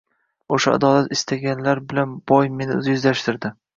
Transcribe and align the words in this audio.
O‘sha 0.55 0.71
adolat 0.77 1.13
istaganlar 1.17 1.81
bilan 1.91 2.17
boy 2.33 2.51
meni 2.63 2.79
yuzlashtirdi. 2.89 3.53